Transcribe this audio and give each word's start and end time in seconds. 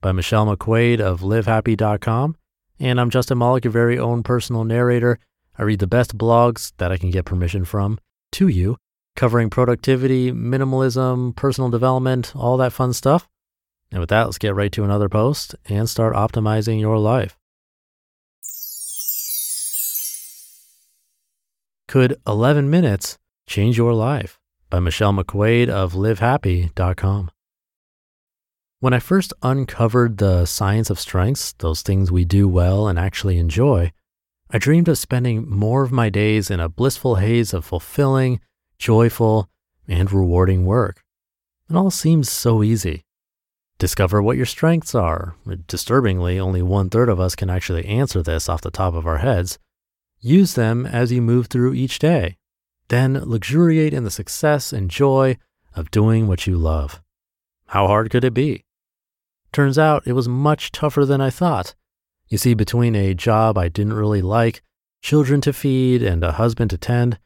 By 0.00 0.12
Michelle 0.12 0.46
McQuaid 0.46 1.00
of 1.00 1.20
livehappy.com. 1.20 2.36
And 2.78 3.00
I'm 3.00 3.10
Justin 3.10 3.38
Malik, 3.38 3.64
your 3.64 3.72
very 3.72 3.98
own 3.98 4.22
personal 4.22 4.64
narrator. 4.64 5.18
I 5.58 5.62
read 5.62 5.78
the 5.78 5.86
best 5.86 6.16
blogs 6.16 6.72
that 6.78 6.90
I 6.90 6.96
can 6.96 7.10
get 7.10 7.24
permission 7.24 7.64
from 7.64 7.98
to 8.32 8.48
you, 8.48 8.76
covering 9.16 9.50
productivity, 9.50 10.32
minimalism, 10.32 11.34
personal 11.36 11.70
development, 11.70 12.34
all 12.34 12.56
that 12.56 12.72
fun 12.72 12.92
stuff. 12.92 13.28
And 13.90 14.00
with 14.00 14.10
that, 14.10 14.24
let's 14.24 14.38
get 14.38 14.54
right 14.54 14.72
to 14.72 14.84
another 14.84 15.08
post 15.08 15.54
and 15.68 15.88
start 15.88 16.14
optimizing 16.14 16.80
your 16.80 16.98
life. 16.98 17.36
Could 21.88 22.16
11 22.26 22.70
minutes 22.70 23.18
change 23.46 23.76
your 23.76 23.92
life? 23.92 24.40
by 24.70 24.78
Michelle 24.78 25.12
McQuaid 25.12 25.68
of 25.68 25.92
livehappy.com. 25.92 27.30
When 28.80 28.94
I 28.94 28.98
first 28.98 29.34
uncovered 29.42 30.16
the 30.16 30.46
science 30.46 30.88
of 30.88 30.98
strengths, 30.98 31.52
those 31.58 31.82
things 31.82 32.10
we 32.10 32.24
do 32.24 32.48
well 32.48 32.88
and 32.88 32.98
actually 32.98 33.36
enjoy, 33.36 33.92
I 34.50 34.56
dreamed 34.56 34.88
of 34.88 34.96
spending 34.96 35.46
more 35.50 35.82
of 35.82 35.92
my 35.92 36.08
days 36.08 36.50
in 36.50 36.60
a 36.60 36.70
blissful 36.70 37.16
haze 37.16 37.52
of 37.52 37.66
fulfilling, 37.66 38.40
joyful, 38.78 39.50
and 39.86 40.10
rewarding 40.10 40.64
work. 40.64 41.04
It 41.68 41.76
all 41.76 41.90
seems 41.90 42.30
so 42.30 42.62
easy. 42.62 43.04
Discover 43.78 44.22
what 44.22 44.38
your 44.38 44.46
strengths 44.46 44.94
are. 44.94 45.36
Disturbingly, 45.66 46.40
only 46.40 46.62
one 46.62 46.88
third 46.88 47.10
of 47.10 47.20
us 47.20 47.36
can 47.36 47.50
actually 47.50 47.84
answer 47.84 48.22
this 48.22 48.48
off 48.48 48.62
the 48.62 48.70
top 48.70 48.94
of 48.94 49.06
our 49.06 49.18
heads. 49.18 49.58
Use 50.20 50.54
them 50.54 50.86
as 50.86 51.12
you 51.12 51.20
move 51.20 51.48
through 51.48 51.74
each 51.74 51.98
day. 51.98 52.38
Then 52.88 53.28
luxuriate 53.28 53.92
in 53.92 54.04
the 54.04 54.10
success 54.10 54.72
and 54.72 54.90
joy 54.90 55.36
of 55.76 55.90
doing 55.90 56.26
what 56.26 56.46
you 56.46 56.56
love. 56.56 57.02
How 57.66 57.86
hard 57.86 58.08
could 58.10 58.24
it 58.24 58.32
be? 58.32 58.64
Turns 59.52 59.78
out 59.78 60.06
it 60.06 60.12
was 60.12 60.28
much 60.28 60.72
tougher 60.72 61.04
than 61.04 61.20
I 61.20 61.30
thought. 61.30 61.74
You 62.28 62.38
see, 62.38 62.54
between 62.54 62.94
a 62.94 63.14
job 63.14 63.58
I 63.58 63.68
didn't 63.68 63.94
really 63.94 64.22
like, 64.22 64.62
children 65.02 65.40
to 65.42 65.52
feed, 65.52 66.02
and 66.02 66.22
a 66.22 66.32
husband 66.32 66.70
to 66.70 66.78
tend, 66.78 67.18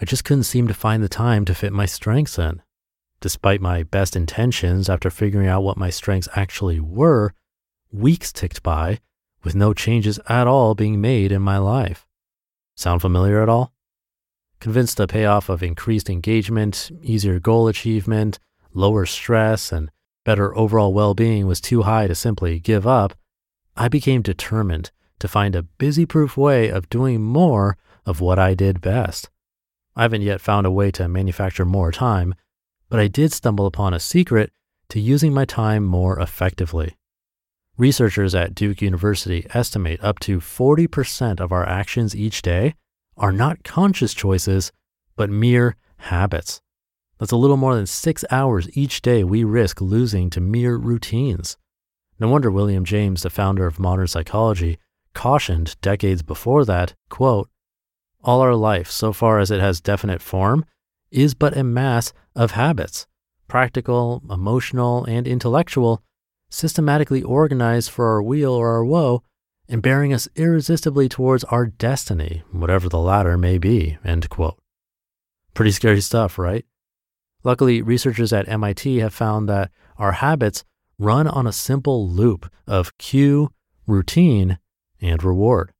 I 0.00 0.04
just 0.04 0.24
couldn't 0.24 0.44
seem 0.44 0.68
to 0.68 0.74
find 0.74 1.02
the 1.02 1.08
time 1.08 1.44
to 1.46 1.54
fit 1.54 1.72
my 1.72 1.86
strengths 1.86 2.38
in. 2.38 2.60
Despite 3.20 3.60
my 3.60 3.84
best 3.84 4.16
intentions, 4.16 4.90
after 4.90 5.10
figuring 5.10 5.46
out 5.46 5.62
what 5.62 5.76
my 5.76 5.90
strengths 5.90 6.28
actually 6.34 6.80
were, 6.80 7.32
weeks 7.92 8.32
ticked 8.32 8.62
by 8.62 8.98
with 9.44 9.54
no 9.54 9.72
changes 9.72 10.18
at 10.28 10.46
all 10.46 10.74
being 10.74 11.00
made 11.00 11.32
in 11.32 11.42
my 11.42 11.58
life. 11.58 12.06
Sound 12.76 13.00
familiar 13.00 13.42
at 13.42 13.48
all? 13.48 13.72
Convinced 14.60 14.96
the 14.96 15.06
payoff 15.06 15.48
of 15.48 15.62
increased 15.62 16.08
engagement, 16.08 16.90
easier 17.02 17.40
goal 17.40 17.68
achievement, 17.68 18.38
lower 18.74 19.06
stress, 19.06 19.72
and 19.72 19.90
better 20.24 20.56
overall 20.56 20.92
well 20.92 21.14
being 21.14 21.46
was 21.46 21.60
too 21.60 21.82
high 21.82 22.06
to 22.06 22.14
simply 22.14 22.58
give 22.58 22.86
up, 22.86 23.14
I 23.76 23.88
became 23.88 24.22
determined 24.22 24.90
to 25.18 25.28
find 25.28 25.54
a 25.54 25.62
busy 25.62 26.06
proof 26.06 26.36
way 26.36 26.68
of 26.68 26.90
doing 26.90 27.22
more 27.22 27.76
of 28.04 28.20
what 28.20 28.38
I 28.38 28.54
did 28.54 28.80
best. 28.80 29.30
I 29.94 30.02
haven't 30.02 30.22
yet 30.22 30.40
found 30.40 30.66
a 30.66 30.70
way 30.70 30.90
to 30.92 31.08
manufacture 31.08 31.64
more 31.64 31.92
time, 31.92 32.34
but 32.88 32.98
I 32.98 33.08
did 33.08 33.32
stumble 33.32 33.66
upon 33.66 33.94
a 33.94 34.00
secret 34.00 34.52
to 34.88 35.00
using 35.00 35.32
my 35.32 35.44
time 35.44 35.84
more 35.84 36.18
effectively. 36.18 36.96
Researchers 37.78 38.34
at 38.34 38.54
Duke 38.54 38.82
University 38.82 39.46
estimate 39.54 40.02
up 40.02 40.18
to 40.20 40.38
40% 40.40 41.40
of 41.40 41.52
our 41.52 41.66
actions 41.66 42.14
each 42.14 42.42
day 42.42 42.74
are 43.16 43.32
not 43.32 43.64
conscious 43.64 44.12
choices, 44.12 44.72
but 45.16 45.30
mere 45.30 45.76
habits. 45.96 46.60
That's 47.22 47.30
a 47.30 47.36
little 47.36 47.56
more 47.56 47.76
than 47.76 47.86
six 47.86 48.24
hours 48.32 48.68
each 48.76 49.00
day 49.00 49.22
we 49.22 49.44
risk 49.44 49.80
losing 49.80 50.28
to 50.30 50.40
mere 50.40 50.74
routines. 50.74 51.56
No 52.18 52.26
wonder 52.26 52.50
William 52.50 52.84
James, 52.84 53.22
the 53.22 53.30
founder 53.30 53.64
of 53.64 53.78
modern 53.78 54.08
psychology, 54.08 54.78
cautioned 55.14 55.80
decades 55.80 56.22
before 56.22 56.64
that, 56.64 56.94
quote, 57.10 57.48
all 58.24 58.40
our 58.40 58.56
life, 58.56 58.90
so 58.90 59.12
far 59.12 59.38
as 59.38 59.52
it 59.52 59.60
has 59.60 59.80
definite 59.80 60.20
form, 60.20 60.64
is 61.12 61.32
but 61.32 61.56
a 61.56 61.62
mass 61.62 62.12
of 62.34 62.50
habits, 62.50 63.06
practical, 63.46 64.20
emotional, 64.28 65.04
and 65.04 65.28
intellectual, 65.28 66.02
systematically 66.50 67.22
organized 67.22 67.92
for 67.92 68.08
our 68.08 68.20
weal 68.20 68.52
or 68.52 68.72
our 68.72 68.84
woe, 68.84 69.22
and 69.68 69.80
bearing 69.80 70.12
us 70.12 70.26
irresistibly 70.34 71.08
towards 71.08 71.44
our 71.44 71.66
destiny, 71.66 72.42
whatever 72.50 72.88
the 72.88 72.98
latter 72.98 73.38
may 73.38 73.58
be, 73.58 73.96
end 74.04 74.28
quote. 74.28 74.58
Pretty 75.54 75.70
scary 75.70 76.00
stuff, 76.00 76.36
right? 76.36 76.66
Luckily, 77.44 77.82
researchers 77.82 78.32
at 78.32 78.48
MIT 78.48 78.98
have 78.98 79.14
found 79.14 79.48
that 79.48 79.70
our 79.96 80.12
habits 80.12 80.64
run 80.98 81.26
on 81.26 81.46
a 81.46 81.52
simple 81.52 82.08
loop 82.08 82.50
of 82.66 82.96
cue, 82.98 83.52
routine, 83.86 84.58
and 85.00 85.22
reward. 85.22 85.72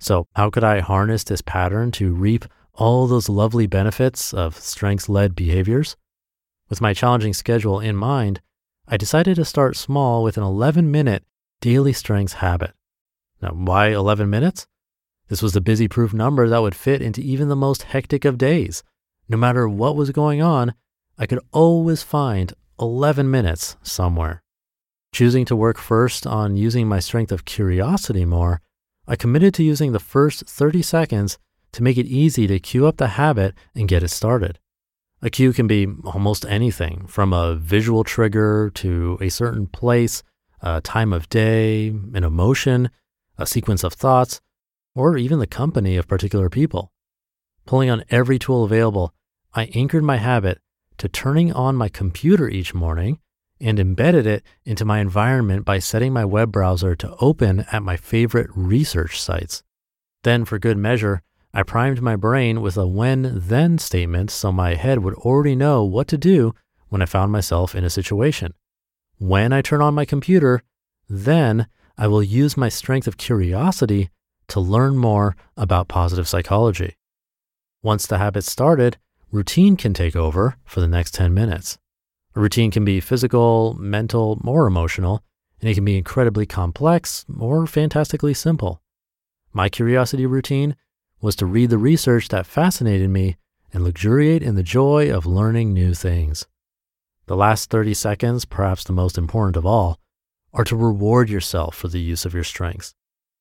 So, 0.00 0.26
how 0.34 0.48
could 0.48 0.64
I 0.64 0.80
harness 0.80 1.24
this 1.24 1.42
pattern 1.42 1.90
to 1.92 2.14
reap 2.14 2.46
all 2.74 3.06
those 3.06 3.28
lovely 3.28 3.66
benefits 3.66 4.32
of 4.32 4.56
strengths 4.56 5.08
led 5.08 5.34
behaviors? 5.34 5.96
With 6.70 6.80
my 6.80 6.94
challenging 6.94 7.34
schedule 7.34 7.80
in 7.80 7.96
mind, 7.96 8.40
I 8.86 8.96
decided 8.96 9.36
to 9.36 9.44
start 9.44 9.76
small 9.76 10.22
with 10.22 10.38
an 10.38 10.44
11 10.44 10.90
minute 10.90 11.24
daily 11.60 11.92
strengths 11.92 12.34
habit. 12.34 12.72
Now, 13.42 13.50
why 13.50 13.88
11 13.88 14.30
minutes? 14.30 14.66
This 15.28 15.42
was 15.42 15.52
the 15.52 15.60
busy 15.60 15.88
proof 15.88 16.14
number 16.14 16.48
that 16.48 16.62
would 16.62 16.74
fit 16.74 17.02
into 17.02 17.20
even 17.20 17.48
the 17.48 17.56
most 17.56 17.82
hectic 17.82 18.24
of 18.24 18.38
days 18.38 18.82
no 19.28 19.36
matter 19.36 19.68
what 19.68 19.96
was 19.96 20.10
going 20.10 20.42
on, 20.42 20.74
I 21.18 21.26
could 21.26 21.40
always 21.52 22.02
find 22.02 22.52
11 22.80 23.30
minutes 23.30 23.76
somewhere. 23.82 24.42
Choosing 25.12 25.44
to 25.46 25.56
work 25.56 25.78
first 25.78 26.26
on 26.26 26.56
using 26.56 26.86
my 26.86 27.00
strength 27.00 27.32
of 27.32 27.44
curiosity 27.44 28.24
more, 28.24 28.60
I 29.06 29.16
committed 29.16 29.54
to 29.54 29.62
using 29.62 29.92
the 29.92 29.98
first 29.98 30.46
30 30.46 30.82
seconds 30.82 31.38
to 31.72 31.82
make 31.82 31.98
it 31.98 32.06
easy 32.06 32.46
to 32.46 32.58
cue 32.58 32.86
up 32.86 32.98
the 32.98 33.08
habit 33.08 33.54
and 33.74 33.88
get 33.88 34.02
it 34.02 34.08
started. 34.08 34.58
A 35.20 35.30
cue 35.30 35.52
can 35.52 35.66
be 35.66 35.88
almost 36.04 36.46
anything 36.46 37.06
from 37.06 37.32
a 37.32 37.56
visual 37.56 38.04
trigger 38.04 38.70
to 38.74 39.18
a 39.20 39.28
certain 39.28 39.66
place, 39.66 40.22
a 40.60 40.80
time 40.80 41.12
of 41.12 41.28
day, 41.28 41.88
an 41.88 42.22
emotion, 42.22 42.90
a 43.36 43.46
sequence 43.46 43.82
of 43.82 43.94
thoughts, 43.94 44.40
or 44.94 45.16
even 45.16 45.38
the 45.38 45.46
company 45.46 45.96
of 45.96 46.06
particular 46.06 46.48
people. 46.48 46.92
Pulling 47.66 47.90
on 47.90 48.04
every 48.10 48.38
tool 48.38 48.64
available, 48.64 49.12
I 49.54 49.64
anchored 49.74 50.04
my 50.04 50.16
habit 50.16 50.60
to 50.98 51.08
turning 51.08 51.52
on 51.52 51.76
my 51.76 51.88
computer 51.88 52.48
each 52.48 52.74
morning 52.74 53.18
and 53.60 53.80
embedded 53.80 54.26
it 54.26 54.44
into 54.64 54.84
my 54.84 55.00
environment 55.00 55.64
by 55.64 55.78
setting 55.78 56.12
my 56.12 56.24
web 56.24 56.52
browser 56.52 56.94
to 56.96 57.16
open 57.20 57.64
at 57.72 57.82
my 57.82 57.96
favorite 57.96 58.50
research 58.54 59.20
sites. 59.20 59.62
Then, 60.22 60.44
for 60.44 60.58
good 60.58 60.76
measure, 60.76 61.22
I 61.54 61.62
primed 61.62 62.02
my 62.02 62.14
brain 62.14 62.60
with 62.60 62.76
a 62.76 62.86
when 62.86 63.40
then 63.48 63.78
statement 63.78 64.30
so 64.30 64.52
my 64.52 64.74
head 64.74 65.00
would 65.00 65.14
already 65.14 65.56
know 65.56 65.82
what 65.82 66.08
to 66.08 66.18
do 66.18 66.54
when 66.88 67.02
I 67.02 67.06
found 67.06 67.32
myself 67.32 67.74
in 67.74 67.84
a 67.84 67.90
situation. 67.90 68.54
When 69.18 69.52
I 69.52 69.62
turn 69.62 69.80
on 69.80 69.94
my 69.94 70.04
computer, 70.04 70.62
then 71.08 71.66
I 71.96 72.06
will 72.06 72.22
use 72.22 72.56
my 72.56 72.68
strength 72.68 73.08
of 73.08 73.16
curiosity 73.16 74.10
to 74.48 74.60
learn 74.60 74.96
more 74.96 75.36
about 75.56 75.88
positive 75.88 76.28
psychology. 76.28 76.96
Once 77.82 78.06
the 78.06 78.18
habit 78.18 78.44
started, 78.44 78.98
routine 79.30 79.76
can 79.76 79.92
take 79.92 80.16
over 80.16 80.56
for 80.64 80.80
the 80.80 80.88
next 80.88 81.14
10 81.14 81.34
minutes. 81.34 81.78
A 82.34 82.40
routine 82.40 82.70
can 82.70 82.84
be 82.84 83.00
physical, 83.00 83.74
mental, 83.74 84.40
or 84.44 84.66
emotional, 84.66 85.22
and 85.60 85.68
it 85.68 85.74
can 85.74 85.84
be 85.84 85.98
incredibly 85.98 86.46
complex 86.46 87.24
or 87.38 87.66
fantastically 87.66 88.34
simple. 88.34 88.80
My 89.52 89.68
curiosity 89.68 90.24
routine 90.24 90.76
was 91.20 91.34
to 91.36 91.46
read 91.46 91.70
the 91.70 91.78
research 91.78 92.28
that 92.28 92.46
fascinated 92.46 93.10
me 93.10 93.36
and 93.72 93.84
luxuriate 93.84 94.42
in 94.42 94.54
the 94.54 94.62
joy 94.62 95.12
of 95.12 95.26
learning 95.26 95.72
new 95.72 95.94
things. 95.94 96.46
The 97.26 97.36
last 97.36 97.70
30 97.70 97.92
seconds, 97.94 98.44
perhaps 98.44 98.84
the 98.84 98.92
most 98.92 99.18
important 99.18 99.56
of 99.56 99.66
all, 99.66 99.98
are 100.54 100.64
to 100.64 100.76
reward 100.76 101.28
yourself 101.28 101.74
for 101.74 101.88
the 101.88 102.00
use 102.00 102.24
of 102.24 102.32
your 102.32 102.44
strengths. 102.44 102.94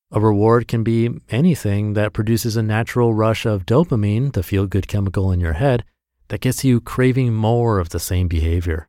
A 0.10 0.22
reward 0.22 0.70
can 0.70 0.84
be 0.84 1.10
anything 1.30 1.94
that 1.94 2.14
produces 2.14 2.56
a 2.56 2.64
natural 2.64 3.14
rush 3.14 3.46
of 3.46 3.66
dopamine, 3.66 4.32
the 4.32 4.42
feel 4.42 4.66
good 4.66 4.88
chemical 4.88 5.32
in 5.32 5.42
your 5.42 5.54
head, 5.54 5.84
that 6.30 6.40
gets 6.40 6.64
you 6.64 6.80
craving 6.80 7.34
more 7.34 7.80
of 7.80 7.90
the 7.90 8.00
same 8.00 8.30
behavior. 8.30 8.88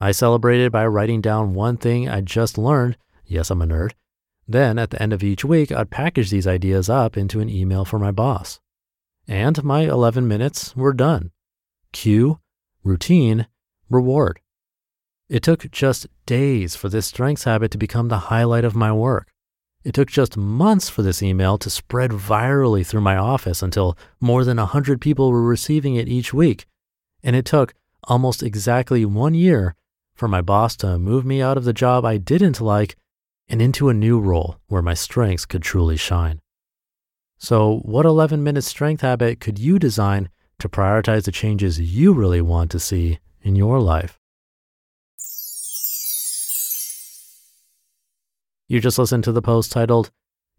I 0.00 0.10
celebrated 0.10 0.72
by 0.72 0.86
writing 0.86 1.20
down 1.20 1.54
one 1.54 1.76
thing 1.76 2.08
I 2.08 2.22
just 2.22 2.58
learned. 2.58 2.96
Yes, 3.24 3.50
I'm 3.50 3.62
a 3.62 3.66
nerd. 3.66 3.92
Then 4.48 4.80
at 4.80 4.90
the 4.90 5.00
end 5.00 5.12
of 5.12 5.22
each 5.22 5.44
week, 5.44 5.70
I'd 5.70 5.90
package 5.90 6.30
these 6.30 6.48
ideas 6.48 6.90
up 6.90 7.16
into 7.16 7.38
an 7.38 7.48
email 7.48 7.84
for 7.84 8.00
my 8.00 8.10
boss. 8.10 8.58
And 9.28 9.62
my 9.62 9.82
11 9.82 10.26
minutes 10.26 10.74
were 10.74 10.92
done. 10.92 11.30
Cue, 11.92 12.40
routine, 12.82 13.46
reward. 13.88 14.40
It 15.28 15.44
took 15.44 15.70
just 15.70 16.08
days 16.26 16.74
for 16.74 16.88
this 16.88 17.06
strengths 17.06 17.44
habit 17.44 17.70
to 17.70 17.78
become 17.78 18.08
the 18.08 18.18
highlight 18.18 18.64
of 18.64 18.74
my 18.74 18.92
work. 18.92 19.31
It 19.84 19.94
took 19.94 20.08
just 20.08 20.36
months 20.36 20.88
for 20.88 21.02
this 21.02 21.22
email 21.22 21.58
to 21.58 21.70
spread 21.70 22.10
virally 22.12 22.86
through 22.86 23.00
my 23.00 23.16
office 23.16 23.62
until 23.62 23.96
more 24.20 24.44
than 24.44 24.56
100 24.56 25.00
people 25.00 25.30
were 25.30 25.42
receiving 25.42 25.96
it 25.96 26.08
each 26.08 26.32
week. 26.32 26.66
And 27.22 27.34
it 27.34 27.44
took 27.44 27.74
almost 28.04 28.42
exactly 28.42 29.04
one 29.04 29.34
year 29.34 29.74
for 30.14 30.28
my 30.28 30.40
boss 30.40 30.76
to 30.76 30.98
move 30.98 31.24
me 31.24 31.42
out 31.42 31.56
of 31.56 31.64
the 31.64 31.72
job 31.72 32.04
I 32.04 32.16
didn't 32.16 32.60
like 32.60 32.96
and 33.48 33.60
into 33.60 33.88
a 33.88 33.94
new 33.94 34.20
role 34.20 34.56
where 34.68 34.82
my 34.82 34.94
strengths 34.94 35.46
could 35.46 35.62
truly 35.62 35.96
shine. 35.96 36.40
So, 37.38 37.80
what 37.84 38.06
11 38.06 38.42
minute 38.42 38.62
strength 38.62 39.00
habit 39.00 39.40
could 39.40 39.58
you 39.58 39.78
design 39.78 40.28
to 40.60 40.68
prioritize 40.68 41.24
the 41.24 41.32
changes 41.32 41.80
you 41.80 42.12
really 42.12 42.40
want 42.40 42.70
to 42.70 42.78
see 42.78 43.18
in 43.42 43.56
your 43.56 43.80
life. 43.80 44.21
You 48.72 48.80
just 48.80 48.98
listened 48.98 49.24
to 49.24 49.32
the 49.32 49.42
post 49.42 49.70
titled, 49.70 50.10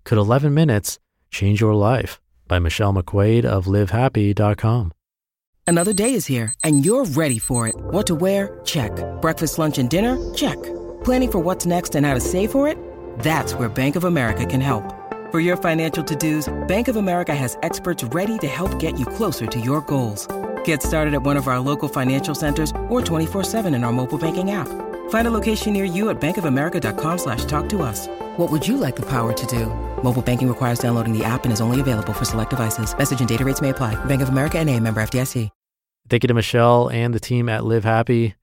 Could 0.03 0.19
11 0.19 0.53
Minutes 0.53 0.99
Change 1.31 1.59
Your 1.59 1.73
Life? 1.73 2.21
by 2.47 2.59
Michelle 2.59 2.93
McQuaid 2.93 3.43
of 3.43 3.65
livehappy.com. 3.65 4.91
Another 5.65 5.93
day 5.93 6.13
is 6.13 6.27
here 6.27 6.53
and 6.63 6.85
you're 6.85 7.05
ready 7.05 7.39
for 7.39 7.67
it. 7.67 7.75
What 7.75 8.05
to 8.05 8.13
wear? 8.13 8.61
Check. 8.65 8.91
Breakfast, 9.19 9.57
lunch, 9.57 9.79
and 9.79 9.89
dinner? 9.89 10.15
Check. 10.35 10.61
Planning 11.03 11.31
for 11.31 11.39
what's 11.39 11.65
next 11.65 11.95
and 11.95 12.05
how 12.05 12.13
to 12.13 12.19
save 12.19 12.51
for 12.51 12.67
it? 12.67 12.77
That's 13.17 13.55
where 13.55 13.67
Bank 13.67 13.95
of 13.95 14.03
America 14.03 14.45
can 14.45 14.61
help. 14.61 14.83
For 15.31 15.39
your 15.39 15.57
financial 15.57 16.03
to 16.03 16.15
dos, 16.15 16.53
Bank 16.67 16.89
of 16.89 16.97
America 16.97 17.33
has 17.33 17.57
experts 17.63 18.03
ready 18.03 18.37
to 18.37 18.47
help 18.47 18.77
get 18.77 18.99
you 18.99 19.07
closer 19.07 19.47
to 19.47 19.59
your 19.59 19.81
goals. 19.81 20.27
Get 20.65 20.83
started 20.83 21.15
at 21.15 21.23
one 21.23 21.35
of 21.35 21.47
our 21.47 21.59
local 21.59 21.89
financial 21.89 22.35
centers 22.35 22.69
or 22.89 23.01
24-7 23.01 23.73
in 23.73 23.83
our 23.83 23.91
mobile 23.91 24.19
banking 24.19 24.51
app. 24.51 24.69
Find 25.13 25.27
a 25.27 25.31
location 25.39 25.73
near 25.73 25.85
you 25.85 26.09
at 26.09 26.19
bankofamerica.com 26.19 27.17
slash 27.19 27.45
talk 27.45 27.69
to 27.69 27.83
us. 27.83 28.07
What 28.37 28.51
would 28.51 28.67
you 28.67 28.77
like 28.77 28.95
the 28.95 29.07
power 29.07 29.31
to 29.31 29.45
do? 29.45 29.67
Mobile 30.03 30.23
banking 30.23 30.47
requires 30.47 30.79
downloading 30.79 31.15
the 31.15 31.23
app 31.23 31.43
and 31.43 31.53
is 31.53 31.61
only 31.61 31.79
available 31.79 32.13
for 32.13 32.25
select 32.25 32.49
devices. 32.49 32.97
Message 32.97 33.19
and 33.19 33.29
data 33.29 33.45
rates 33.45 33.61
may 33.61 33.69
apply. 33.69 33.93
Bank 34.05 34.23
of 34.23 34.29
America 34.29 34.57
and 34.57 34.71
a 34.71 34.79
member 34.79 35.01
FDIC. 35.03 35.49
Thank 36.09 36.23
you 36.23 36.27
to 36.27 36.33
Michelle 36.33 36.89
and 36.89 37.13
the 37.13 37.19
team 37.19 37.47
at 37.47 37.63
Live 37.63 37.83
Happy. 37.83 38.33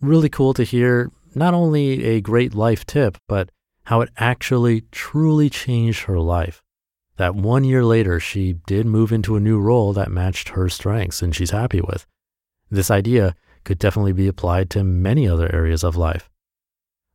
Really 0.00 0.28
cool 0.28 0.54
to 0.54 0.64
hear 0.64 1.10
not 1.36 1.54
only 1.54 2.04
a 2.04 2.20
great 2.20 2.52
life 2.52 2.84
tip, 2.84 3.16
but 3.28 3.50
how 3.84 4.00
it 4.00 4.10
actually 4.16 4.82
truly 4.90 5.48
changed 5.48 6.04
her 6.06 6.18
life 6.18 6.64
that 7.18 7.34
one 7.34 7.62
year 7.64 7.84
later, 7.84 8.18
she 8.18 8.54
did 8.66 8.86
move 8.86 9.12
into 9.12 9.36
a 9.36 9.40
new 9.40 9.58
role 9.60 9.92
that 9.92 10.10
matched 10.10 10.50
her 10.50 10.68
strengths 10.68 11.20
and 11.20 11.34
she's 11.34 11.50
happy 11.50 11.80
with. 11.80 12.06
This 12.70 12.90
idea 12.90 13.34
could 13.68 13.78
definitely 13.78 14.14
be 14.14 14.28
applied 14.28 14.70
to 14.70 14.82
many 14.82 15.28
other 15.28 15.54
areas 15.54 15.84
of 15.84 15.94
life. 15.94 16.30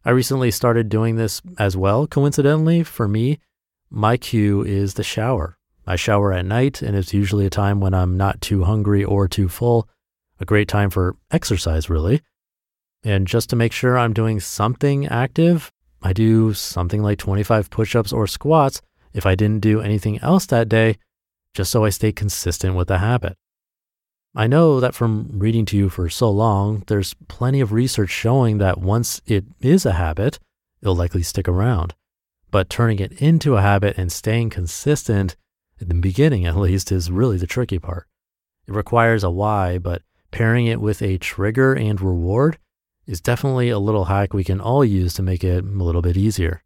I 0.05 0.11
recently 0.11 0.51
started 0.51 0.87
doing 0.87 1.15
this 1.15 1.41
as 1.57 1.75
well. 1.75 2.05
Coincidentally, 2.05 2.83
for 2.83 3.07
me, 3.07 3.39
my 3.89 4.17
cue 4.17 4.61
is 4.61 4.93
the 4.93 5.01
shower. 5.01 5.57
I 5.87 5.95
shower 5.95 6.31
at 6.31 6.45
night, 6.45 6.83
and 6.83 6.95
it's 6.95 7.11
usually 7.11 7.47
a 7.47 7.49
time 7.49 7.79
when 7.79 7.95
I'm 7.95 8.17
not 8.17 8.39
too 8.39 8.65
hungry 8.65 9.03
or 9.03 9.27
too 9.27 9.49
full. 9.49 9.89
A 10.39 10.45
great 10.45 10.67
time 10.67 10.91
for 10.91 11.15
exercise, 11.31 11.89
really. 11.89 12.21
And 13.03 13.25
just 13.25 13.49
to 13.49 13.55
make 13.55 13.71
sure 13.73 13.97
I'm 13.97 14.13
doing 14.13 14.39
something 14.39 15.07
active, 15.07 15.71
I 16.03 16.13
do 16.13 16.53
something 16.53 17.01
like 17.01 17.17
25 17.17 17.71
push 17.71 17.95
ups 17.95 18.13
or 18.13 18.27
squats 18.27 18.79
if 19.11 19.25
I 19.25 19.33
didn't 19.33 19.61
do 19.61 19.81
anything 19.81 20.19
else 20.19 20.45
that 20.47 20.69
day, 20.69 20.97
just 21.55 21.71
so 21.71 21.83
I 21.83 21.89
stay 21.89 22.11
consistent 22.11 22.75
with 22.75 22.89
the 22.89 22.99
habit. 22.99 23.37
I 24.35 24.47
know 24.47 24.79
that 24.79 24.95
from 24.95 25.29
reading 25.33 25.63
to 25.65 25.77
you 25.77 25.89
for 25.89 26.09
so 26.09 26.31
long, 26.31 26.83
there's 26.87 27.13
plenty 27.27 27.61
of 27.61 27.71
research 27.71 28.09
showing 28.09 28.57
that 28.57 28.79
once 28.79 29.21
it 29.27 29.45
is 29.61 29.85
a 29.85 29.93
habit, 29.93 30.39
it'll 30.81 30.95
likely 30.95 31.21
stick 31.21 31.47
around. 31.47 31.93
But 32.49 32.67
turning 32.67 32.97
it 32.97 33.11
into 33.21 33.57
a 33.57 33.61
habit 33.61 33.95
and 33.95 34.11
staying 34.11 34.49
consistent, 34.49 35.35
at 35.79 35.87
the 35.87 35.93
beginning 35.93 36.47
at 36.47 36.55
least, 36.55 36.91
is 36.91 37.11
really 37.11 37.37
the 37.37 37.45
tricky 37.45 37.77
part. 37.77 38.07
It 38.67 38.73
requires 38.73 39.23
a 39.23 39.29
why, 39.29 39.77
but 39.77 40.01
pairing 40.31 40.65
it 40.65 40.81
with 40.81 41.03
a 41.03 41.19
trigger 41.19 41.75
and 41.75 42.01
reward 42.01 42.57
is 43.05 43.21
definitely 43.21 43.69
a 43.69 43.77
little 43.77 44.05
hack 44.05 44.33
we 44.33 44.43
can 44.43 44.59
all 44.59 44.83
use 44.83 45.13
to 45.13 45.21
make 45.21 45.43
it 45.43 45.63
a 45.63 45.67
little 45.67 46.01
bit 46.01 46.17
easier. 46.17 46.63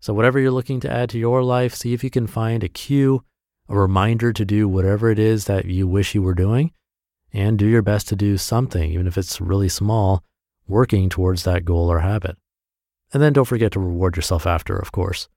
So, 0.00 0.12
whatever 0.12 0.38
you're 0.38 0.50
looking 0.50 0.80
to 0.80 0.92
add 0.92 1.08
to 1.10 1.18
your 1.18 1.42
life, 1.42 1.74
see 1.74 1.94
if 1.94 2.04
you 2.04 2.10
can 2.10 2.26
find 2.26 2.62
a 2.62 2.68
cue, 2.68 3.24
a 3.68 3.78
reminder 3.78 4.32
to 4.34 4.44
do 4.44 4.68
whatever 4.68 5.10
it 5.10 5.18
is 5.18 5.46
that 5.46 5.64
you 5.64 5.86
wish 5.86 6.14
you 6.14 6.20
were 6.20 6.34
doing, 6.34 6.72
and 7.32 7.58
do 7.58 7.66
your 7.66 7.82
best 7.82 8.08
to 8.08 8.16
do 8.16 8.36
something, 8.36 8.90
even 8.90 9.06
if 9.06 9.16
it's 9.16 9.40
really 9.40 9.68
small, 9.68 10.22
working 10.66 11.08
towards 11.08 11.44
that 11.44 11.64
goal 11.64 11.90
or 11.90 12.00
habit. 12.00 12.36
And 13.12 13.22
then 13.22 13.32
don't 13.32 13.46
forget 13.46 13.72
to 13.72 13.80
reward 13.80 14.16
yourself 14.16 14.46
after, 14.46 14.76
of 14.76 14.92
course. 14.92 15.28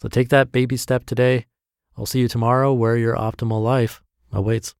So, 0.00 0.08
take 0.08 0.28
that 0.28 0.52
baby 0.52 0.76
step 0.76 1.06
today. 1.06 1.46
I'll 1.96 2.06
see 2.06 2.20
you 2.20 2.28
tomorrow 2.28 2.72
where 2.72 2.96
your 2.96 3.16
optimal 3.16 3.62
life 3.62 4.02
awaits. 4.32 4.74